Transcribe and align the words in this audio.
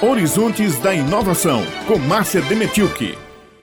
Horizontes 0.00 0.78
da 0.80 0.94
Inovação, 0.94 1.58
com 1.88 1.98
Márcia 1.98 2.40
Demetilke. 2.42 3.18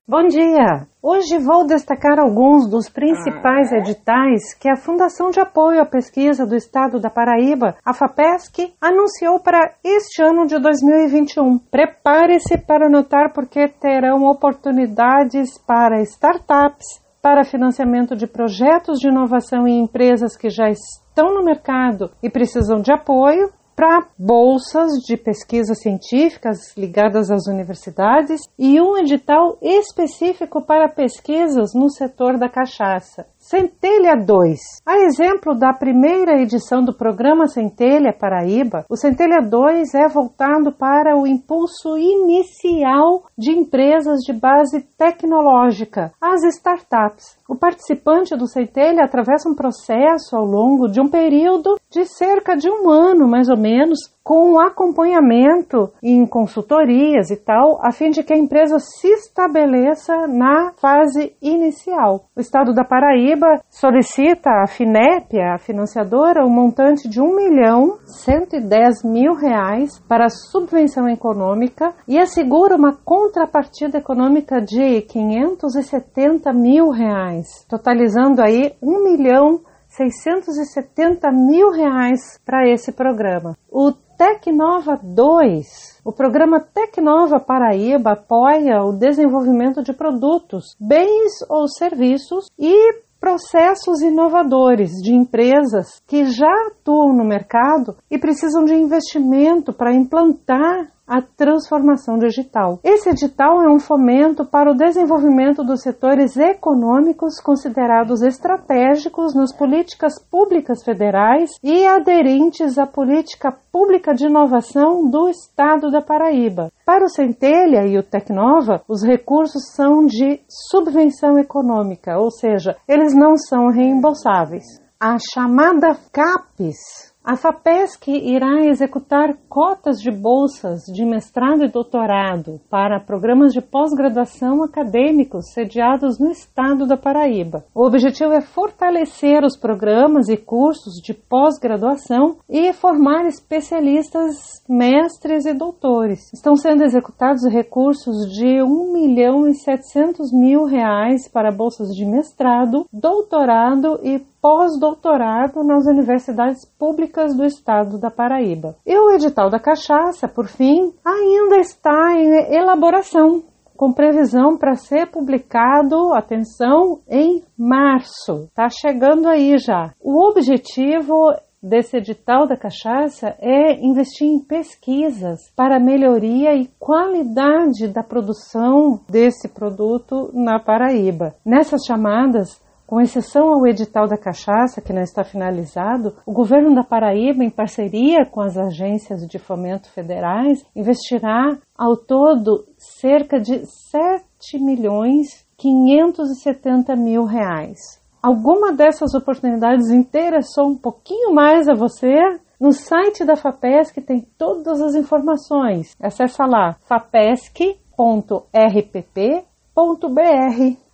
Bom 0.05 0.27
dia! 0.27 0.85
Hoje 1.01 1.37
vou 1.37 1.65
destacar 1.65 2.19
alguns 2.19 2.69
dos 2.69 2.89
principais 2.89 3.71
editais 3.71 4.53
que 4.53 4.67
a 4.67 4.75
Fundação 4.75 5.29
de 5.29 5.39
Apoio 5.39 5.81
à 5.81 5.85
Pesquisa 5.85 6.45
do 6.45 6.53
Estado 6.53 6.99
da 6.99 7.09
Paraíba, 7.09 7.77
a 7.85 7.93
FAPESC, 7.93 8.73
anunciou 8.81 9.39
para 9.39 9.75
este 9.81 10.21
ano 10.21 10.45
de 10.45 10.59
2021. 10.59 11.57
Prepare-se 11.71 12.57
para 12.57 12.89
notar 12.89 13.31
porque 13.31 13.69
terão 13.69 14.25
oportunidades 14.25 15.57
para 15.65 16.01
startups, 16.01 17.01
para 17.21 17.45
financiamento 17.45 18.13
de 18.13 18.27
projetos 18.27 18.99
de 18.99 19.07
inovação 19.07 19.65
em 19.65 19.79
empresas 19.79 20.35
que 20.35 20.49
já 20.49 20.69
estão 20.69 21.33
no 21.33 21.45
mercado 21.45 22.11
e 22.21 22.29
precisam 22.29 22.81
de 22.81 22.91
apoio, 22.91 23.49
para 23.75 24.07
bolsas 24.17 24.91
de 25.05 25.17
pesquisas 25.17 25.79
científicas 25.81 26.75
ligadas 26.77 27.29
às 27.29 27.45
universidades 27.47 28.41
e 28.57 28.79
um 28.79 28.97
edital 28.97 29.57
específico 29.61 30.65
para 30.65 30.87
pesquisas 30.87 31.73
no 31.73 31.89
setor 31.89 32.37
da 32.39 32.47
cachaça. 32.47 33.27
Centelha 33.47 34.15
2. 34.15 34.59
A 34.87 35.01
exemplo 35.01 35.53
da 35.53 35.71
primeira 35.71 36.41
edição 36.41 36.83
do 36.83 36.91
programa 36.91 37.45
Centelha 37.45 38.11
Paraíba, 38.11 38.83
o 38.89 38.97
Centelha 38.97 39.39
2 39.39 39.93
é 39.93 40.07
voltado 40.07 40.71
para 40.71 41.15
o 41.15 41.27
impulso 41.27 41.95
inicial 41.95 43.25
de 43.37 43.51
empresas 43.51 44.21
de 44.21 44.33
base 44.33 44.81
tecnológica, 44.97 46.11
as 46.19 46.43
startups. 46.55 47.37
O 47.47 47.55
participante 47.55 48.35
do 48.35 48.47
Centelha 48.47 49.03
atravessa 49.03 49.47
um 49.47 49.53
processo 49.53 50.35
ao 50.35 50.43
longo 50.43 50.87
de 50.87 50.99
um 50.99 51.07
período 51.07 51.75
de 51.91 52.03
cerca 52.03 52.57
de 52.57 52.67
um 52.67 52.89
ano, 52.89 53.27
mais 53.27 53.47
ou 53.47 53.57
menos, 53.57 53.99
com 54.25 54.59
acompanhamento 54.59 55.93
em 56.01 56.25
consultorias 56.25 57.29
e 57.29 57.35
tal, 57.35 57.79
a 57.79 57.91
fim 57.91 58.09
de 58.09 58.23
que 58.23 58.33
a 58.33 58.37
empresa 58.37 58.79
se 58.79 59.07
estabeleça 59.07 60.25
na 60.25 60.73
fase 60.81 61.35
inicial. 61.39 62.25
O 62.35 62.41
Estado 62.41 62.73
da 62.73 62.83
Paraíba 62.83 63.61
solicita 63.69 64.49
à 64.49 64.67
FINEP, 64.67 65.39
a 65.39 65.59
financiadora, 65.59 66.43
um 66.43 66.49
montante 66.49 67.07
de 67.07 67.21
1 67.21 67.35
milhão 67.35 67.99
110 68.03 69.03
mil 69.03 69.35
reais 69.35 69.99
para 70.09 70.27
subvenção 70.27 71.07
econômica 71.07 71.93
e 72.07 72.17
assegura 72.17 72.75
uma 72.75 72.97
contrapartida 72.97 73.99
econômica 73.99 74.59
de 74.59 75.01
570 75.01 76.51
mil 76.51 76.89
reais, 76.89 77.63
totalizando 77.69 78.41
aí 78.41 78.73
1 78.81 79.03
milhão 79.03 79.61
670 79.95 81.31
mil 81.31 81.71
reais 81.71 82.39
para 82.45 82.67
esse 82.67 82.91
programa. 82.91 83.55
O 83.71 83.93
Tecnova 84.17 84.97
2. 85.03 85.99
O 86.05 86.11
programa 86.13 86.61
Tecnova 86.61 87.37
Paraíba 87.37 88.11
apoia 88.11 88.81
o 88.81 88.93
desenvolvimento 88.93 89.83
de 89.83 89.91
produtos, 89.91 90.75
bens 90.79 91.33
ou 91.49 91.67
serviços 91.67 92.45
e 92.57 93.03
processos 93.19 94.01
inovadores 94.01 94.91
de 95.03 95.13
empresas 95.13 96.01
que 96.07 96.25
já 96.25 96.53
atuam 96.67 97.13
no 97.13 97.25
mercado 97.25 97.97
e 98.09 98.17
precisam 98.17 98.63
de 98.63 98.73
investimento 98.73 99.73
para 99.73 99.93
implantar 99.93 100.94
a 101.07 101.21
transformação 101.21 102.17
digital. 102.17 102.79
Esse 102.83 103.09
edital 103.09 103.61
é 103.61 103.69
um 103.69 103.79
fomento 103.79 104.43
para 104.43 104.71
o 104.71 104.75
desenvolvimento 104.75 105.63
dos 105.63 105.81
setores 105.81 106.35
econômicos 106.35 107.39
considerados 107.39 108.21
estratégicos 108.21 109.35
nas 109.35 109.53
políticas 109.55 110.13
públicas 110.29 110.83
federais 110.83 111.51
e 111.63 111.85
aderentes 111.85 112.77
à 112.77 112.87
política 112.87 113.51
pública 113.71 114.13
de 114.13 114.25
inovação 114.25 115.07
do 115.09 115.29
Estado 115.29 115.91
da 115.91 116.01
Paraíba. 116.01 116.71
Para 116.85 117.05
o 117.05 117.09
Centelha 117.09 117.85
e 117.85 117.97
o 117.97 118.03
Tecnova, 118.03 118.81
os 118.87 119.03
recursos 119.03 119.73
são 119.75 120.05
de 120.05 120.39
subvenção 120.71 121.37
econômica, 121.37 122.17
ou 122.17 122.31
seja, 122.31 122.75
eles 122.87 123.13
não 123.13 123.37
são 123.37 123.69
reembolsáveis. 123.69 124.63
A 124.99 125.17
chamada 125.19 125.95
CAPES 126.11 127.14
a 127.25 127.35
FAPESC 127.35 128.07
irá 128.11 128.63
executar 128.65 129.35
cotas 129.49 129.99
de 129.99 130.11
bolsas 130.11 130.83
de 130.83 131.03
mestrado 131.03 131.65
e 131.65 131.67
doutorado 131.67 132.61
para 132.69 132.99
programas 132.99 133.51
de 133.51 133.61
pós-graduação 133.61 134.61
acadêmicos 134.61 135.51
sediados 135.51 136.19
no 136.19 136.29
estado 136.29 136.85
da 136.85 136.95
Paraíba. 136.95 137.65
O 137.73 137.83
objetivo 137.83 138.31
é 138.31 138.41
fortalecer 138.41 139.43
os 139.43 139.57
programas 139.57 140.29
e 140.29 140.37
cursos 140.37 141.01
de 141.01 141.15
pós-graduação 141.15 142.37
e 142.47 142.71
formar 142.73 143.25
especialistas, 143.25 144.35
mestres 144.69 145.47
e 145.47 145.53
doutores. 145.53 146.31
Estão 146.31 146.55
sendo 146.55 146.83
executados 146.83 147.43
recursos 147.51 148.31
de 148.31 148.61
1 148.61 148.93
milhão 148.93 149.47
e 149.47 149.55
700 149.55 150.31
mil 150.31 150.65
reais 150.65 151.27
para 151.27 151.51
bolsas 151.51 151.87
de 151.95 152.05
mestrado, 152.05 152.85
doutorado 152.93 153.99
e 154.03 154.19
pós-doutorado 154.45 155.63
nas 155.63 155.87
universidades 155.87 156.63
públicas 156.77 157.35
do 157.35 157.43
estado 157.43 157.97
da 157.97 158.11
Paraíba. 158.11 158.75
E 158.85 158.95
o 158.95 159.09
edital 159.09 159.49
da 159.49 159.59
cachaça, 159.59 160.27
por 160.27 160.45
fim, 160.45 160.93
ainda 161.03 161.57
está 161.57 162.13
em 162.15 162.53
elaboração, 162.55 163.41
com 163.75 163.91
previsão 163.91 164.55
para 164.55 164.75
ser 164.75 165.09
publicado, 165.09 166.13
atenção, 166.13 166.99
em 167.09 167.41
março. 167.57 168.43
Está 168.43 168.69
chegando 168.69 169.27
aí 169.27 169.57
já. 169.57 169.91
O 169.99 170.29
objetivo 170.29 171.33
desse 171.59 171.97
edital 171.97 172.47
da 172.47 172.55
cachaça 172.55 173.35
é 173.39 173.83
investir 173.83 174.27
em 174.27 174.39
pesquisas 174.39 175.39
para 175.55 175.79
melhoria 175.79 176.53
e 176.53 176.69
qualidade 176.77 177.87
da 177.87 178.03
produção 178.03 178.99
desse 179.09 179.47
produto 179.47 180.29
na 180.35 180.59
Paraíba. 180.59 181.33
Nessas 181.43 181.81
chamadas, 181.87 182.63
com 182.85 183.01
exceção 183.01 183.49
ao 183.49 183.65
edital 183.65 184.07
da 184.07 184.17
cachaça, 184.17 184.81
que 184.81 184.93
não 184.93 185.01
está 185.01 185.23
finalizado, 185.23 186.15
o 186.25 186.31
governo 186.31 186.73
da 186.75 186.83
Paraíba, 186.83 187.43
em 187.43 187.49
parceria 187.49 188.25
com 188.25 188.41
as 188.41 188.57
agências 188.57 189.25
de 189.27 189.39
fomento 189.39 189.89
federais, 189.89 190.65
investirá 190.75 191.57
ao 191.77 191.97
todo 191.97 192.65
cerca 192.77 193.39
de 193.39 193.65
7 193.91 194.59
milhões 194.59 195.45
570 195.57 196.95
mil 196.95 197.25
reais. 197.25 197.79
Alguma 198.21 198.73
dessas 198.73 199.13
oportunidades 199.13 199.89
interessou 199.89 200.67
um 200.67 200.77
pouquinho 200.77 201.33
mais 201.33 201.67
a 201.67 201.75
você? 201.75 202.15
No 202.59 202.71
site 202.71 203.23
da 203.25 203.35
FAPESC 203.35 204.01
tem 204.01 204.25
todas 204.37 204.81
as 204.81 204.95
informações. 204.95 205.95
Acesse 206.01 206.41
lá 206.41 206.75
fapesc.rpp 206.87 207.75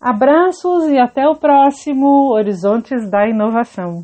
Abraços 0.01 0.87
e 0.87 0.97
até 0.97 1.27
o 1.27 1.35
próximo 1.35 2.31
Horizontes 2.31 3.07
da 3.11 3.29
Inovação. 3.29 4.03